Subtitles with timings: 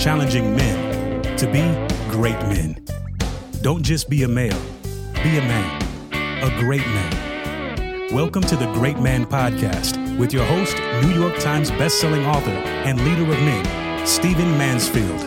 [0.00, 1.60] challenging men to be
[2.10, 2.74] great men.
[3.60, 4.58] Don't just be a male,
[5.22, 5.82] be a man,
[6.42, 8.08] a great man.
[8.10, 12.98] Welcome to the Great Man Podcast with your host, New York Times bestselling author and
[13.04, 15.20] leader of men, Stephen Mansfield.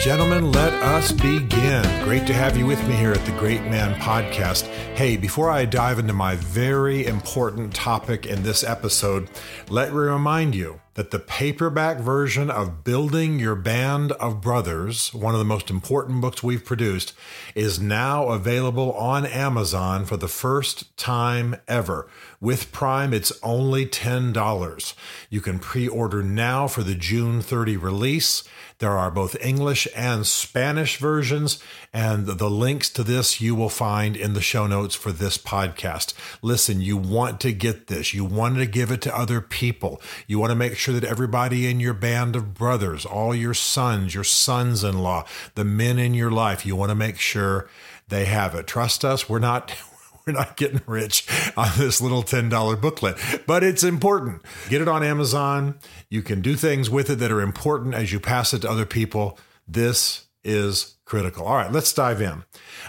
[0.00, 1.82] Gentlemen, let us begin.
[2.02, 4.62] Great to have you with me here at the Great Man Podcast.
[4.96, 9.28] Hey, before I dive into my very important topic in this episode,
[9.68, 15.32] let me remind you that the paperback version of Building Your Band of Brothers, one
[15.32, 17.12] of the most important books we've produced,
[17.54, 22.08] is now available on Amazon for the first time ever.
[22.40, 24.94] With Prime, it's only $10.
[25.30, 28.42] You can pre order now for the June 30 release.
[28.78, 31.60] There are both English and Spanish versions,
[31.92, 36.14] and the links to this you will find in the show notes for this podcast.
[36.42, 38.14] Listen, you want to get this.
[38.14, 40.00] You want to give it to other people.
[40.28, 44.14] You want to make sure that everybody in your band of brothers, all your sons,
[44.14, 47.68] your sons in law, the men in your life, you want to make sure
[48.08, 48.66] they have it.
[48.66, 49.74] Trust us, we're not
[50.26, 53.16] we're not getting rich on this little $10 booklet,
[53.46, 54.42] but it's important.
[54.68, 55.78] Get it on Amazon.
[56.10, 58.84] You can do things with it that are important as you pass it to other
[58.84, 59.38] people.
[59.66, 61.46] This is critical.
[61.46, 62.44] All right, let's dive in.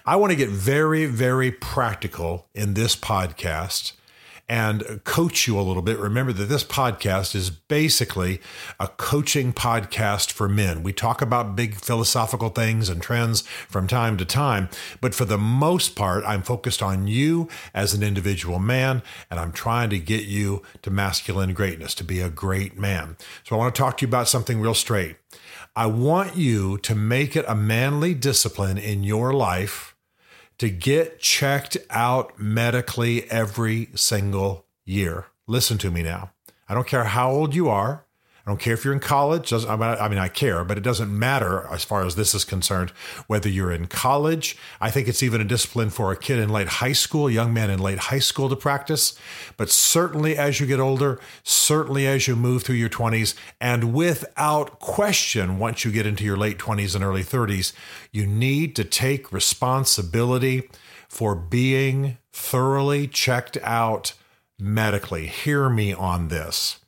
[0.06, 3.94] I want to get very, very practical in this podcast
[4.50, 6.00] and coach you a little bit.
[6.00, 8.42] Remember that this podcast is basically
[8.80, 10.82] a coaching podcast for men.
[10.82, 15.38] We talk about big philosophical things and trends from time to time, but for the
[15.38, 20.24] most part, I'm focused on you as an individual man, and I'm trying to get
[20.24, 23.18] you to masculine greatness, to be a great man.
[23.44, 25.18] So I want to talk to you about something real straight.
[25.76, 29.96] I want you to make it a manly discipline in your life
[30.60, 35.26] to get checked out medically every single year.
[35.48, 36.32] Listen to me now.
[36.68, 38.06] I don't care how old you are.
[38.50, 39.54] I don't care if you're in college.
[39.54, 42.90] I mean, I care, but it doesn't matter as far as this is concerned.
[43.28, 46.68] Whether you're in college, I think it's even a discipline for a kid in late
[46.68, 49.14] high school, young man in late high school to practice.
[49.56, 54.80] But certainly as you get older, certainly as you move through your 20s, and without
[54.80, 57.72] question, once you get into your late 20s and early 30s,
[58.12, 60.68] you need to take responsibility
[61.08, 64.14] for being thoroughly checked out
[64.58, 65.28] medically.
[65.28, 66.80] Hear me on this.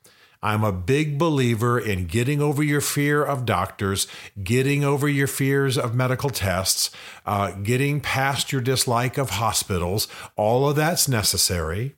[0.42, 4.08] I'm a big believer in getting over your fear of doctors,
[4.42, 6.90] getting over your fears of medical tests,
[7.24, 10.08] uh, getting past your dislike of hospitals.
[10.36, 11.94] All of that's necessary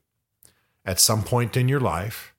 [0.84, 2.33] at some point in your life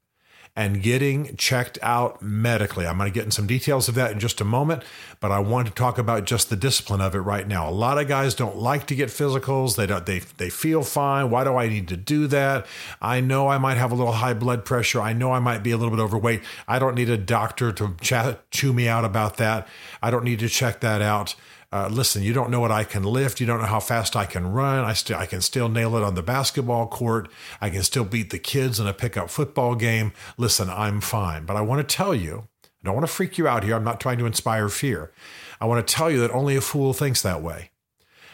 [0.55, 2.87] and getting checked out medically.
[2.87, 4.83] I'm going to get in some details of that in just a moment,
[5.19, 7.69] but I want to talk about just the discipline of it right now.
[7.69, 9.75] A lot of guys don't like to get physicals.
[9.75, 11.29] They don't they they feel fine.
[11.29, 12.65] Why do I need to do that?
[13.01, 15.01] I know I might have a little high blood pressure.
[15.01, 16.41] I know I might be a little bit overweight.
[16.67, 19.67] I don't need a doctor to chat, chew me out about that.
[20.01, 21.35] I don't need to check that out
[21.75, 23.41] uh, listen, you don't know what I can lift.
[23.41, 24.85] You don't know how fast I can run.
[24.85, 27.27] I still I can still nail it on the basketball court.
[27.59, 30.13] I can still beat the kids in a pickup football game.
[30.37, 31.43] Listen, I'm fine.
[31.45, 33.75] But I want to tell you, I don't want to freak you out here.
[33.75, 35.11] I'm not trying to inspire fear.
[35.59, 37.71] I want to tell you that only a fool thinks that way.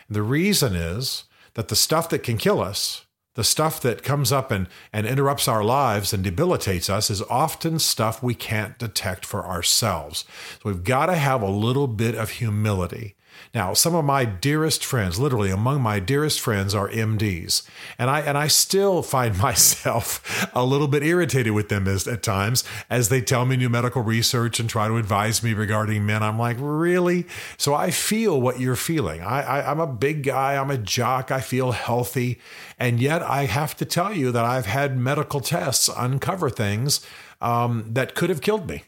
[0.08, 1.24] And the reason is
[1.56, 5.48] that the stuff that can kill us, the stuff that comes up and, and interrupts
[5.48, 10.26] our lives and debilitates us is often stuff we can't detect for ourselves.
[10.62, 13.16] So we've got to have a little bit of humility.
[13.54, 17.64] Now, some of my dearest friends, literally among my dearest friends, are MDs,
[18.00, 22.24] and I and I still find myself a little bit irritated with them as, at
[22.24, 26.24] times as they tell me new medical research and try to advise me regarding men.
[26.24, 27.28] I'm like, really?
[27.58, 29.22] So I feel what you're feeling.
[29.22, 30.56] I, I I'm a big guy.
[30.56, 31.30] I'm a jock.
[31.30, 32.40] I feel healthy,
[32.80, 37.06] and yet I have to tell you that I've had medical tests uncover things
[37.42, 38.84] um, that could have killed me.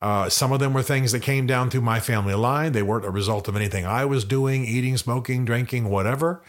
[0.00, 2.72] Uh, some of them were things that came down through my family line.
[2.72, 6.42] They weren't a result of anything I was doing, eating, smoking, drinking, whatever.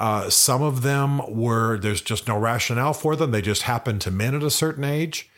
[0.00, 3.30] Uh, some of them were, there's just no rationale for them.
[3.30, 5.30] They just happen to men at a certain age.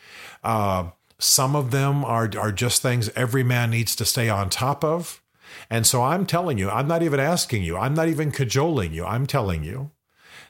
[0.43, 0.89] Uh,
[1.19, 5.21] some of them are, are just things every man needs to stay on top of.
[5.69, 9.05] And so I'm telling you, I'm not even asking you, I'm not even cajoling you.
[9.05, 9.91] I'm telling you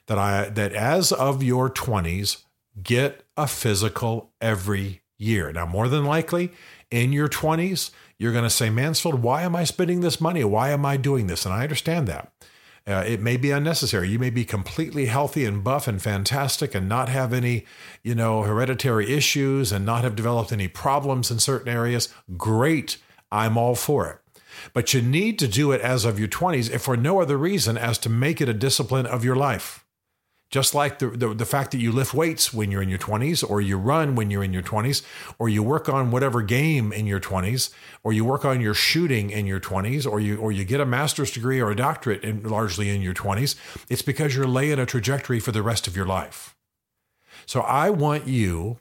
[0.06, 2.44] that I that as of your 20s,
[2.82, 5.52] get a physical every year.
[5.52, 6.52] Now, more than likely,
[6.90, 10.44] in your 20s, you're going to say, Mansfield, why am I spending this money?
[10.44, 11.44] Why am I doing this?
[11.44, 12.32] And I understand that.
[12.86, 14.08] Uh, it may be unnecessary.
[14.08, 17.64] You may be completely healthy and buff and fantastic and not have any,
[18.02, 22.08] you know, hereditary issues and not have developed any problems in certain areas.
[22.36, 22.96] Great.
[23.30, 24.18] I'm all for it.
[24.72, 27.78] But you need to do it as of your 20s if for no other reason
[27.78, 29.79] as to make it a discipline of your life
[30.50, 33.48] Just like the, the, the, fact that you lift weights when you're in your 20s,
[33.48, 35.02] or you run when you're in your 20s,
[35.38, 37.70] or you work on whatever game in your 20s,
[38.02, 40.86] or you work on your shooting in your 20s, or you or you get a
[40.86, 43.54] master's degree or a doctorate in, largely in your 20s,
[43.88, 46.56] it's because you're laying a trajectory for the rest of your life.
[47.46, 48.80] So I want you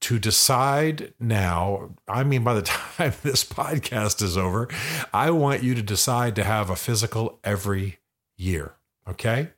[0.00, 1.90] to decide now.
[2.08, 2.62] I mean, by the
[2.96, 4.68] time this podcast is over,
[5.12, 7.98] I want you to decide to have a physical every
[8.36, 8.74] year.
[9.08, 9.50] Okay?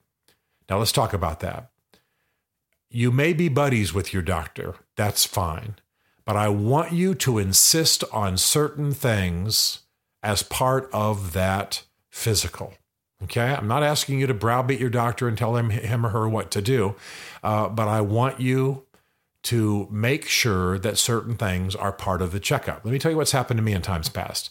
[0.68, 1.70] Now let's talk about that.
[2.90, 5.76] You may be buddies with your doctor, that's fine.
[6.24, 9.80] But I want you to insist on certain things
[10.22, 12.74] as part of that physical.
[13.24, 16.28] Okay, I'm not asking you to browbeat your doctor and tell him, him or her
[16.28, 16.94] what to do,
[17.42, 18.84] uh, but I want you
[19.44, 22.84] to make sure that certain things are part of the checkup.
[22.84, 24.50] Let me tell you what's happened to me in times past.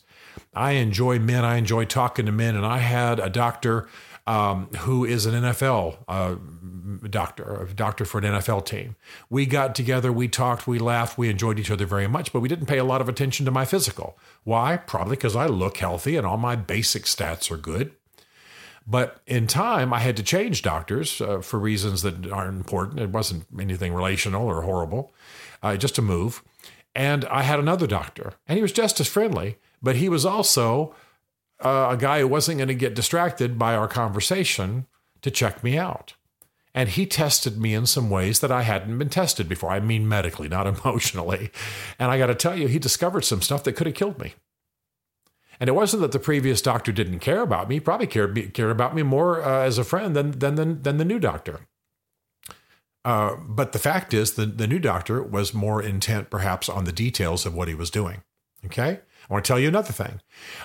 [0.53, 3.87] I enjoy men, I enjoy talking to men, and I had a doctor
[4.27, 6.35] um, who is an NFL uh,
[7.09, 8.97] doctor, a doctor for an NFL team.
[9.29, 12.49] We got together, we talked, we laughed, we enjoyed each other very much, but we
[12.49, 14.19] didn't pay a lot of attention to my physical.
[14.43, 14.77] Why?
[14.77, 17.93] Probably because I look healthy and all my basic stats are good.
[18.85, 22.99] But in time, I had to change doctors uh, for reasons that aren't important.
[22.99, 25.13] It wasn't anything relational or horrible,
[25.63, 26.43] uh, just a move.
[26.95, 30.95] And I had another doctor, and he was just as friendly, but he was also
[31.63, 34.85] uh, a guy who wasn't going to get distracted by our conversation
[35.21, 36.13] to check me out.
[36.73, 39.71] And he tested me in some ways that I hadn't been tested before.
[39.71, 41.49] I mean, medically, not emotionally.
[41.97, 44.35] And I got to tell you, he discovered some stuff that could have killed me.
[45.59, 47.75] And it wasn't that the previous doctor didn't care about me.
[47.75, 50.97] He probably cared, cared about me more uh, as a friend than, than, than, than
[50.97, 51.61] the new doctor.
[53.03, 56.91] Uh, but the fact is, the, the new doctor was more intent, perhaps, on the
[56.91, 58.21] details of what he was doing.
[58.65, 58.99] Okay?
[59.29, 60.21] I want to tell you another thing.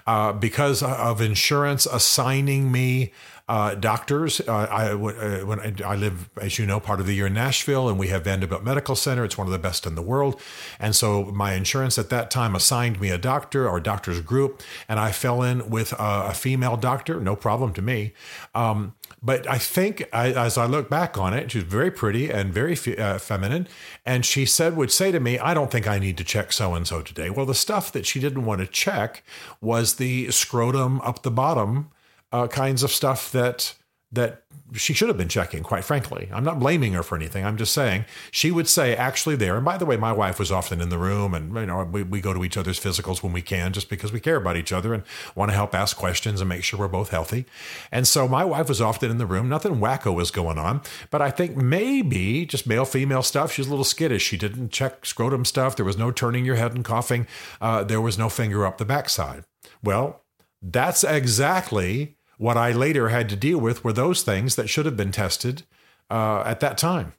[0.07, 3.13] Uh, because of insurance assigning me
[3.49, 4.97] uh, doctors, uh, I, uh,
[5.45, 8.25] when I live, as you know, part of the year in Nashville, and we have
[8.25, 9.25] Vanderbilt Medical Center.
[9.25, 10.41] It's one of the best in the world.
[10.79, 15.01] And so my insurance at that time assigned me a doctor or doctor's group, and
[15.01, 17.21] I fell in with a, a female doctor.
[17.21, 18.13] No problem to me.
[18.55, 22.53] Um, but I think I, as I look back on it, she's very pretty and
[22.53, 23.69] very uh, feminine.
[24.05, 26.75] And she said, would say to me, I don't think I need to check so
[26.75, 27.31] and so today.
[27.31, 29.23] Well, the stuff that she didn't want to check
[29.61, 31.91] was the scrotum up the bottom
[32.33, 33.75] uh, kinds of stuff that
[34.13, 34.43] that
[34.75, 36.29] she should have been checking, quite frankly.
[36.33, 37.45] I'm not blaming her for anything.
[37.45, 39.57] I'm just saying she would say actually there.
[39.57, 42.03] And by the way, my wife was often in the room and you know, we,
[42.03, 44.73] we go to each other's physicals when we can, just because we care about each
[44.73, 45.03] other and
[45.35, 47.45] want to help ask questions and make sure we're both healthy.
[47.91, 49.49] And so my wife was often in the room.
[49.49, 53.53] Nothing wacko was going on, but I think maybe just male female stuff.
[53.53, 54.23] She's a little skittish.
[54.23, 55.77] She didn't check scrotum stuff.
[55.77, 57.27] There was no turning your head and coughing.
[57.61, 59.45] Uh, there was no finger up the backside.
[59.83, 60.23] Well,
[60.63, 64.97] that's exactly what I later had to deal with were those things that should have
[64.97, 65.63] been tested
[66.11, 67.13] uh, at that time.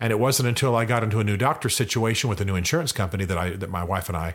[0.00, 2.90] And it wasn't until I got into a new doctor situation with a new insurance
[2.90, 4.34] company that I that my wife and I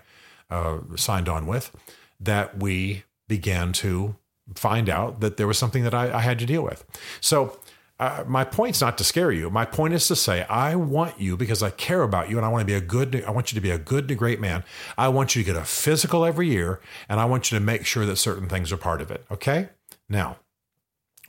[0.50, 1.70] uh, signed on with
[2.18, 4.16] that we began to
[4.56, 6.86] find out that there was something that I, I had to deal with.
[7.20, 7.60] So
[8.00, 9.50] uh, my point's not to scare you.
[9.50, 12.50] My point is to say I want you because I care about you and I
[12.50, 13.22] want to be a good.
[13.28, 14.64] I want you to be a good to great man.
[14.98, 16.80] I want you to get a physical every year,
[17.10, 19.26] and I want you to make sure that certain things are part of it.
[19.30, 19.68] Okay.
[20.10, 20.38] Now,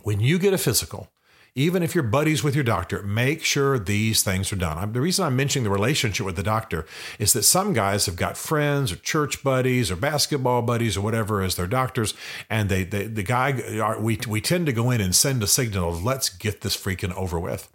[0.02, 1.08] when you get a physical,
[1.56, 4.92] even if you're buddies with your doctor, make sure these things are done.
[4.92, 6.84] the reason I'm mentioning the relationship with the doctor
[7.18, 11.42] is that some guys have got friends or church buddies or basketball buddies or whatever
[11.42, 12.12] as their doctors,
[12.50, 15.88] and they, they the guy we we tend to go in and send a signal
[15.88, 17.72] of let's get this freaking over with.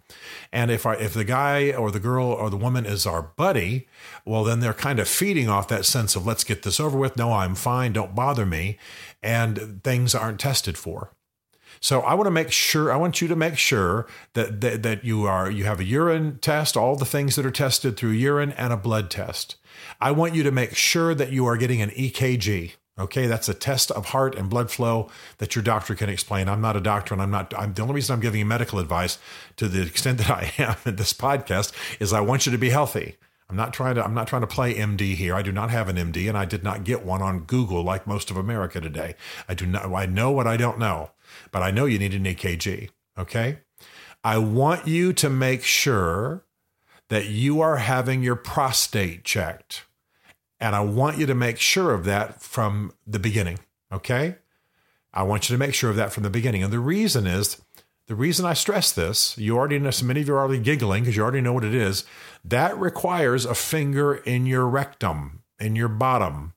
[0.52, 3.88] And if I, if the guy or the girl or the woman is our buddy,
[4.24, 7.16] well then they're kind of feeding off that sense of let's get this over with.
[7.16, 7.92] No, I'm fine.
[7.92, 8.78] Don't bother me
[9.24, 11.10] and things aren't tested for.
[11.80, 15.04] So I want to make sure I want you to make sure that, that that
[15.04, 18.52] you are you have a urine test, all the things that are tested through urine
[18.52, 19.56] and a blood test.
[20.00, 22.72] I want you to make sure that you are getting an EKG.
[22.98, 26.46] Okay, that's a test of heart and blood flow that your doctor can explain.
[26.46, 27.52] I'm not a doctor, and I'm not.
[27.58, 29.18] I'm the only reason I'm giving you medical advice
[29.56, 32.70] to the extent that I am in this podcast is I want you to be
[32.70, 33.16] healthy.
[33.52, 35.34] I'm not trying to I'm not trying to play MD here.
[35.34, 38.06] I do not have an MD and I did not get one on Google like
[38.06, 39.14] most of America today.
[39.46, 41.10] I do not I know what I don't know,
[41.52, 43.58] but I know you need an EKG, okay?
[44.24, 46.44] I want you to make sure
[47.08, 49.84] that you are having your prostate checked.
[50.58, 53.58] And I want you to make sure of that from the beginning,
[53.92, 54.36] okay?
[55.12, 56.62] I want you to make sure of that from the beginning.
[56.62, 57.60] And the reason is
[58.06, 61.02] the reason I stress this, you already know, so many of you are already giggling
[61.02, 62.04] because you already know what it is.
[62.44, 66.54] That requires a finger in your rectum, in your bottom.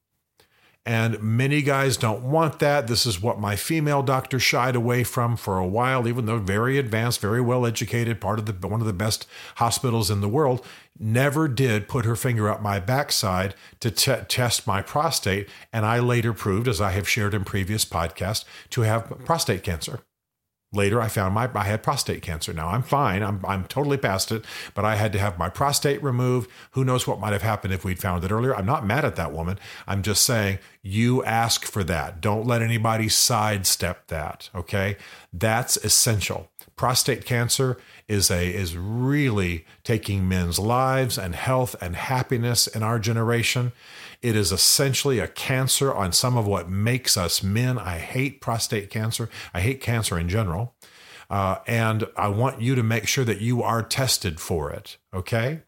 [0.86, 2.88] And many guys don't want that.
[2.88, 6.78] This is what my female doctor shied away from for a while, even though very
[6.78, 10.64] advanced, very well educated, part of the one of the best hospitals in the world.
[11.00, 15.50] Never did put her finger up my backside to t- test my prostate.
[15.74, 20.02] And I later proved, as I have shared in previous podcasts, to have prostate cancer.
[20.76, 22.54] Later, I found my I had prostate cancer.
[22.54, 23.24] Now I'm fine.
[23.24, 24.46] I'm I'm totally past it.
[24.74, 26.50] But I had to have my prostate removed.
[26.72, 28.56] Who knows what might have happened if we'd found it earlier?
[28.56, 29.60] I'm not mad at that woman.
[29.88, 32.22] I'm just saying you ask for that.
[32.22, 34.50] Don't let anybody sidestep that.
[34.54, 34.98] Okay,
[35.34, 36.50] that's essential.
[36.76, 37.78] Prostate cancer
[38.08, 43.72] is a is really taking men's lives and health and happiness in our generation.
[44.22, 47.78] It is essentially a cancer on some of what makes us men.
[47.78, 49.30] I hate prostate cancer.
[49.54, 50.76] I hate cancer in general.
[51.30, 54.98] Uh, and I want you to make sure that you are tested for it.
[55.14, 55.62] Okay.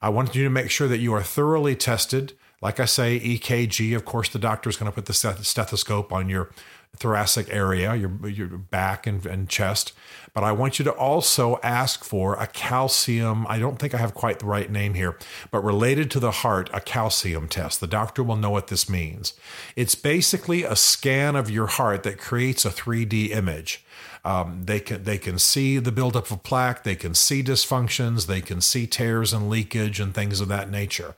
[0.00, 2.34] I want you to make sure that you are thoroughly tested.
[2.62, 6.28] Like I say, EKG, of course, the doctor is going to put the stethoscope on
[6.28, 6.50] your
[6.98, 9.92] thoracic area, your, your back and, and chest.
[10.34, 13.46] But I want you to also ask for a calcium.
[13.48, 15.16] I don't think I have quite the right name here,
[15.50, 17.80] but related to the heart, a calcium test.
[17.80, 19.32] The doctor will know what this means.
[19.76, 23.82] It's basically a scan of your heart that creates a 3D image.
[24.26, 28.40] Um, they can they can see the buildup of plaque, they can see dysfunctions, they
[28.40, 31.14] can see tears and leakage and things of that nature.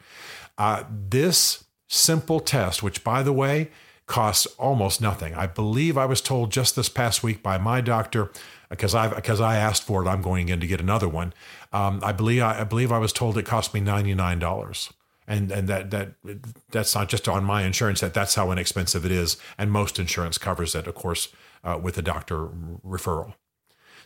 [0.58, 3.70] Uh, this simple test, which by the way
[4.08, 5.34] costs almost nothing.
[5.34, 8.32] I believe I was told just this past week by my doctor
[8.68, 10.08] because I because I asked for it.
[10.08, 11.32] I'm going in to get another one.
[11.72, 14.92] Um, I believe I, I, believe I was told it cost me ninety nine dollars,
[15.28, 16.14] and and that that
[16.70, 18.00] that's not just on my insurance.
[18.00, 21.28] That that's how inexpensive it is, and most insurance covers it, of course,
[21.62, 22.48] uh, with a doctor
[22.84, 23.34] referral.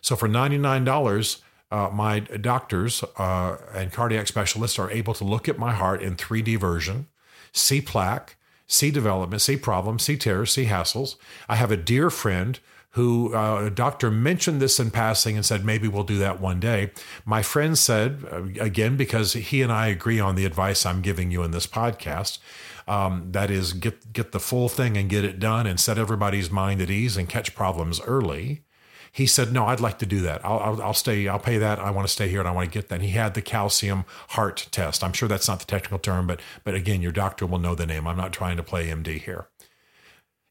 [0.02, 1.40] So for ninety nine dollars.
[1.70, 6.16] Uh, my doctors uh, and cardiac specialists are able to look at my heart in
[6.16, 7.06] 3D version,
[7.54, 11.16] see plaque, see development, see problems, see tears, see hassles.
[11.48, 12.58] I have a dear friend
[12.92, 16.60] who uh, a doctor mentioned this in passing and said maybe we'll do that one
[16.60, 16.90] day.
[17.24, 21.30] My friend said uh, again because he and I agree on the advice I'm giving
[21.30, 22.38] you in this podcast.
[22.86, 26.50] Um, that is, get get the full thing and get it done, and set everybody's
[26.50, 28.64] mind at ease and catch problems early.
[29.12, 30.44] He said, "No, I'd like to do that.
[30.44, 31.28] I'll, I'll, I'll stay.
[31.28, 31.78] I'll pay that.
[31.78, 33.42] I want to stay here and I want to get that." And he had the
[33.42, 35.04] calcium heart test.
[35.04, 37.86] I'm sure that's not the technical term, but but again, your doctor will know the
[37.86, 38.06] name.
[38.06, 39.48] I'm not trying to play MD here.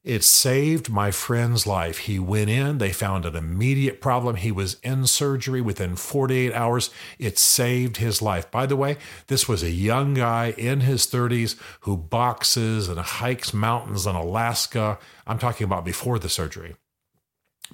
[0.03, 1.99] It saved my friend's life.
[1.99, 4.35] He went in, they found an immediate problem.
[4.35, 6.89] He was in surgery within 48 hours.
[7.19, 8.49] It saved his life.
[8.49, 13.53] By the way, this was a young guy in his 30s who boxes and hikes
[13.53, 14.97] mountains in Alaska.
[15.27, 16.75] I'm talking about before the surgery.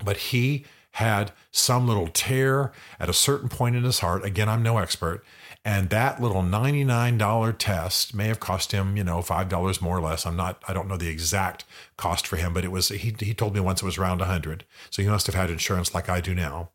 [0.04, 0.66] But he
[0.98, 4.26] had some little tear at a certain point in his heart.
[4.26, 5.24] Again, I'm no expert.
[5.64, 10.26] And that little $99 test may have cost him, you know, $5 more or less.
[10.26, 11.66] I'm not, I don't know the exact
[11.98, 14.66] cost for him, but it was, he, he told me once it was around 100.
[14.90, 16.72] So he must have had insurance like I do now.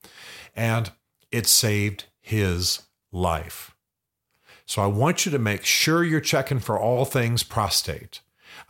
[0.55, 0.93] And
[1.33, 3.75] it saved his life.
[4.67, 8.21] So I want you to make sure you're checking for all things prostate.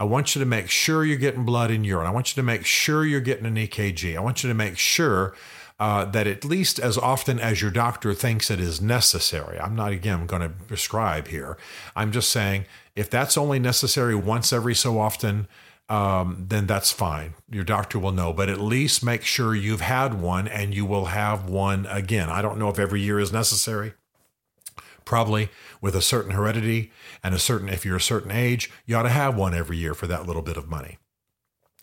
[0.02, 2.08] I want you to make sure you're getting blood in urine.
[2.08, 4.16] I want you to make sure you're getting an EKG.
[4.16, 5.32] I want you to make sure
[5.78, 9.60] uh, that at least as often as your doctor thinks it is necessary.
[9.60, 11.56] I'm not, again, going to prescribe here.
[11.94, 12.64] I'm just saying
[12.96, 15.46] if that's only necessary once every so often,
[15.88, 17.34] um, then that's fine.
[17.48, 21.04] Your doctor will know, but at least make sure you've had one and you will
[21.04, 22.28] have one again.
[22.28, 23.94] I don't know if every year is necessary.
[25.04, 26.92] Probably with a certain heredity
[27.22, 29.94] and a certain, if you're a certain age, you ought to have one every year
[29.94, 30.98] for that little bit of money.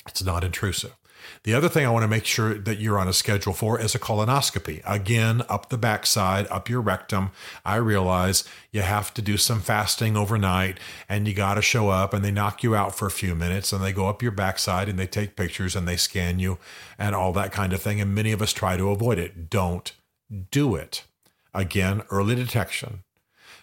[0.07, 0.95] It's not intrusive.
[1.43, 3.95] The other thing I want to make sure that you're on a schedule for is
[3.95, 4.81] a colonoscopy.
[4.85, 7.31] Again, up the backside, up your rectum.
[7.65, 12.13] I realize you have to do some fasting overnight and you got to show up
[12.13, 14.89] and they knock you out for a few minutes and they go up your backside
[14.89, 16.57] and they take pictures and they scan you
[16.97, 18.01] and all that kind of thing.
[18.01, 19.49] And many of us try to avoid it.
[19.49, 19.91] Don't
[20.51, 21.03] do it.
[21.53, 23.03] Again, early detection.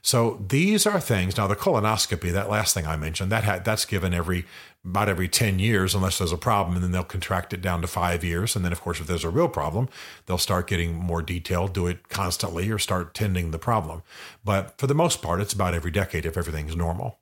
[0.07, 1.37] So these are things.
[1.37, 4.45] Now the colonoscopy, that last thing I mentioned, that had, that's given every
[4.85, 7.89] about every 10 years unless there's a problem and then they'll contract it down to
[7.89, 9.89] 5 years and then of course if there's a real problem,
[10.27, 14.05] they'll start getting more detailed, do it constantly or start tending the problem.
[14.45, 17.19] But for the most part, it's about every decade if everything's normal.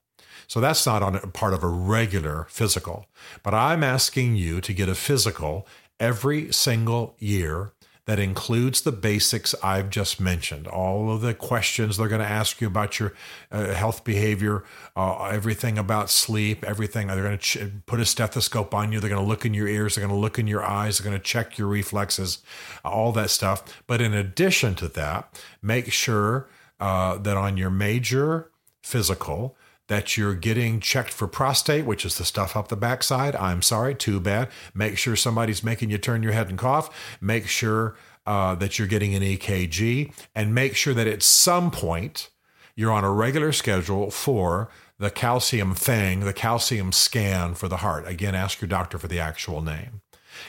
[0.47, 3.07] So that's not on part of a regular physical.
[3.43, 5.67] But I'm asking you to get a physical
[5.99, 7.73] every single year
[8.07, 10.67] that includes the basics I've just mentioned.
[10.67, 13.15] All of the questions they're going to ask you about your
[13.51, 17.07] uh, health behavior, uh, everything about sleep, everything.
[17.07, 19.01] They're going to ch- put a stethoscope on you.
[19.01, 19.95] They're going to look in your ears.
[19.95, 20.99] They're going to look in your eyes.
[20.99, 22.43] They're going to check your reflexes,
[22.85, 23.83] all that stuff.
[23.87, 26.49] But in addition to that, make sure
[26.81, 28.51] uh, that on your major
[28.83, 29.57] physical,
[29.89, 33.37] that you're getting checked for prostate, which is the stuff up the backside.
[33.37, 34.49] I'm sorry, too bad.
[34.75, 37.17] Make sure somebody's making you turn your head and cough.
[37.21, 42.31] Make sure uh, that you're getting an EKG, and make sure that at some point
[42.75, 48.07] you're on a regular schedule for the calcium thing, the calcium scan for the heart.
[48.09, 50.01] Again, ask your doctor for the actual name.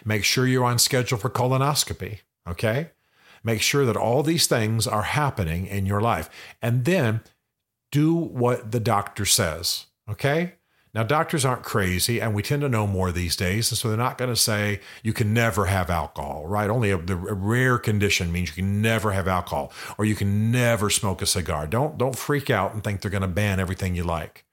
[0.04, 2.20] Make sure you're on schedule for colonoscopy.
[2.48, 2.92] Okay.
[3.44, 6.30] Make sure that all these things are happening in your life.
[6.62, 7.22] And then
[7.96, 9.86] do what the doctor says.
[10.10, 10.56] Okay.
[10.94, 13.70] Now, doctors aren't crazy, and we tend to know more these days.
[13.70, 16.70] And so they're not going to say you can never have alcohol, right?
[16.70, 20.90] Only a, a rare condition means you can never have alcohol or you can never
[20.90, 21.68] smoke a cigar.
[21.68, 24.45] Don't, don't freak out and think they're going to ban everything you like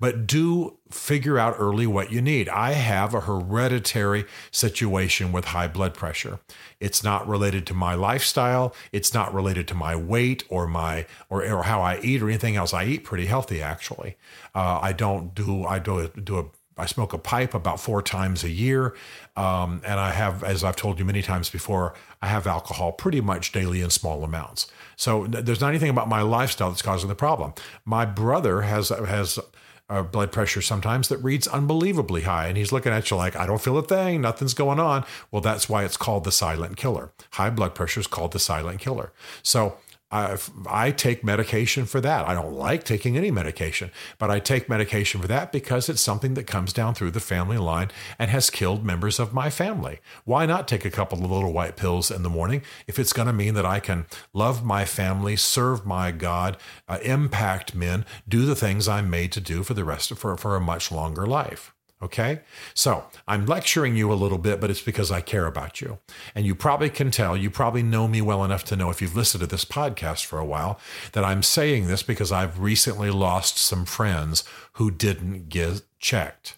[0.00, 2.48] but do figure out early what you need.
[2.48, 6.40] I have a hereditary situation with high blood pressure.
[6.80, 11.44] It's not related to my lifestyle, it's not related to my weight or my or,
[11.44, 12.72] or how I eat or anything else.
[12.72, 14.16] I eat pretty healthy actually.
[14.54, 16.44] Uh, I don't do I do do a
[16.78, 18.94] I smoke a pipe about four times a year.
[19.36, 23.20] Um, and I have, as I've told you many times before, I have alcohol pretty
[23.20, 24.68] much daily in small amounts.
[24.96, 27.52] So there's not anything about my lifestyle that's causing the problem.
[27.84, 29.40] My brother has, has
[29.88, 32.48] uh, blood pressure sometimes that reads unbelievably high.
[32.48, 35.04] And he's looking at you like, I don't feel a thing, nothing's going on.
[35.30, 37.10] Well, that's why it's called the silent killer.
[37.32, 39.12] High blood pressure is called the silent killer.
[39.42, 39.76] So
[40.10, 42.26] I, I take medication for that.
[42.26, 46.32] I don't like taking any medication, but I take medication for that because it's something
[46.34, 50.00] that comes down through the family line and has killed members of my family.
[50.24, 53.26] Why not take a couple of little white pills in the morning if it's going
[53.26, 56.56] to mean that I can love my family, serve my God,
[56.88, 60.36] uh, impact men, do the things I'm made to do for the rest of for,
[60.38, 61.74] for a much longer life?
[62.00, 62.40] Okay.
[62.74, 65.98] So I'm lecturing you a little bit, but it's because I care about you.
[66.34, 69.16] And you probably can tell, you probably know me well enough to know if you've
[69.16, 70.78] listened to this podcast for a while,
[71.12, 76.56] that I'm saying this because I've recently lost some friends who didn't get checked.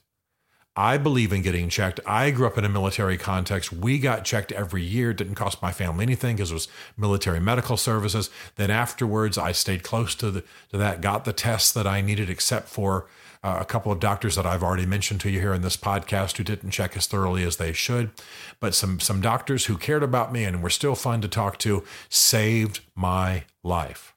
[0.76, 2.00] I believe in getting checked.
[2.06, 3.72] I grew up in a military context.
[3.72, 5.10] We got checked every year.
[5.10, 8.30] It didn't cost my family anything because it was military medical services.
[8.56, 12.30] Then afterwards, I stayed close to, the, to that, got the tests that I needed,
[12.30, 13.08] except for
[13.42, 16.36] uh, a couple of doctors that I've already mentioned to you here in this podcast
[16.36, 18.10] who didn't check as thoroughly as they should,
[18.60, 21.84] but some some doctors who cared about me and were still fun to talk to
[22.08, 24.14] saved my life.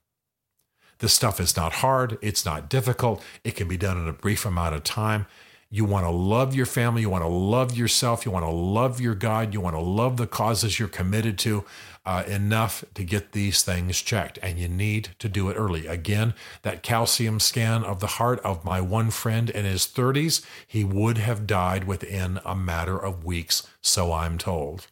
[0.99, 4.45] This stuff is not hard, it's not difficult, it can be done in a brief
[4.45, 5.25] amount of time.
[5.73, 7.01] You want to love your family.
[7.01, 8.27] You want to love yourself.
[8.27, 9.55] You want to love your God.
[9.55, 11.65] You want to love the causes you're committed to
[12.05, 14.38] uh, enough to get these things checked.
[14.43, 15.88] And you need to do it early.
[15.88, 20.83] Again, that calcium scan of the heart of my one friend in his 30s, he
[20.83, 24.86] would have died within a matter of weeks, so I'm told.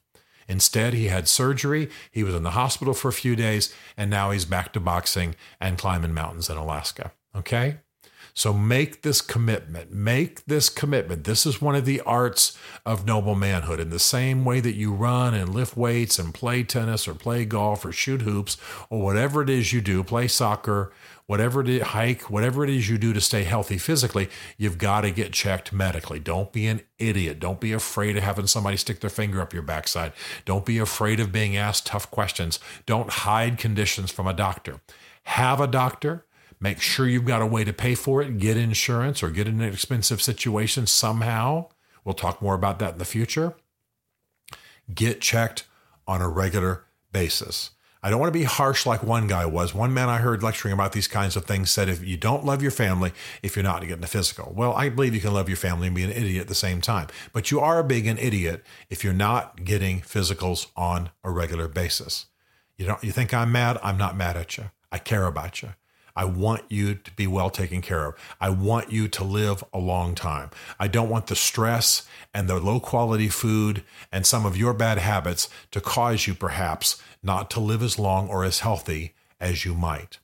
[0.48, 4.32] Instead, he had surgery, he was in the hospital for a few days, and now
[4.32, 7.12] he's back to boxing and climbing mountains in Alaska.
[7.36, 7.78] Okay?
[8.34, 9.92] So make this commitment.
[9.92, 11.24] Make this commitment.
[11.24, 13.80] This is one of the arts of noble manhood.
[13.80, 17.46] In the same way that you run and lift weights and play tennis or play
[17.46, 18.58] golf or shoot hoops
[18.90, 20.92] or whatever it is you do, play soccer,
[21.26, 25.02] whatever it is, hike, whatever it is you do to stay healthy physically, you've got
[25.02, 26.20] to get checked medically.
[26.20, 27.40] Don't be an idiot.
[27.40, 30.14] Don't be afraid of having somebody stick their finger up your backside.
[30.46, 32.60] Don't be afraid of being asked tough questions.
[32.86, 34.82] Don't hide conditions from a doctor.
[35.24, 36.26] Have a doctor
[36.62, 39.62] Make sure you've got a way to pay for it, get insurance or get in
[39.62, 41.70] an expensive situation somehow.
[42.06, 43.56] We'll talk more about that in the future.
[44.94, 45.66] Get checked
[46.08, 47.72] on a regular basis.
[48.04, 49.76] I don't want to be harsh like one guy was.
[49.76, 52.62] One man I heard lecturing about these kinds of things said, if you don't love
[52.62, 53.12] your family,
[53.44, 54.54] if you're not getting a physical.
[54.56, 56.82] Well, I believe you can love your family and be an idiot at the same
[56.82, 57.08] time.
[57.32, 62.28] But you are being an idiot if you're not getting physicals on a regular basis.
[62.76, 63.80] You don't you think I'm mad?
[63.84, 64.72] I'm not mad at you.
[64.92, 65.74] I care about you.
[66.22, 68.16] I want you to be well taken care of.
[68.40, 70.52] I want you to live a long time.
[70.80, 75.00] I don't want the stress and the low quality food and some of your bad
[75.00, 79.74] habits to cause you perhaps not to live as long or as healthy as you
[79.74, 80.20] might.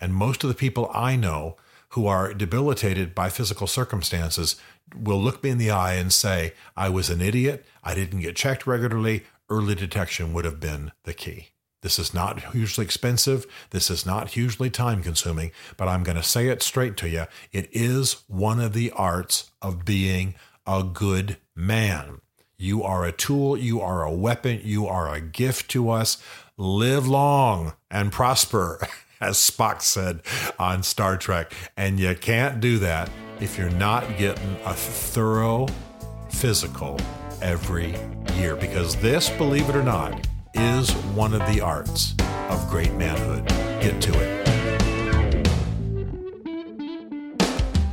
[0.00, 1.58] And most of the people I know
[1.90, 4.56] who are debilitated by physical circumstances
[4.98, 7.66] will look me in the eye and say, I was an idiot.
[7.84, 9.24] I didn't get checked regularly.
[9.50, 11.48] Early detection would have been the key.
[11.82, 13.44] This is not hugely expensive.
[13.70, 17.26] This is not hugely time consuming, but I'm going to say it straight to you.
[17.50, 22.20] It is one of the arts of being a good man.
[22.56, 26.22] You are a tool, you are a weapon, you are a gift to us.
[26.56, 28.86] Live long and prosper,
[29.20, 30.20] as Spock said
[30.60, 31.52] on Star Trek.
[31.76, 35.66] And you can't do that if you're not getting a thorough
[36.30, 37.00] physical
[37.40, 37.96] every
[38.36, 38.54] year.
[38.54, 42.14] Because this, believe it or not, is one of the arts
[42.50, 43.46] of great manhood.
[43.82, 44.42] Get to it.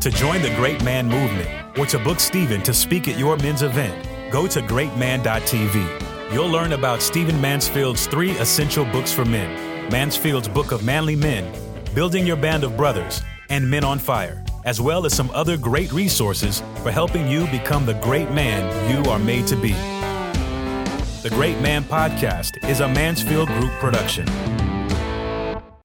[0.02, 3.64] To join the Great Man movement or to book Stephen to speak at your men's
[3.64, 6.34] event, go to greatman.tv.
[6.34, 11.52] You'll learn about Stephen Mansfield's three essential books for men Mansfield's Book of Manly Men,
[11.96, 15.92] Building Your Band of Brothers, and Men on Fire, as well as some other great
[15.92, 19.74] resources for helping you become the great man you are made to be.
[21.22, 24.26] The Great Man Podcast is a Mansfield Group production.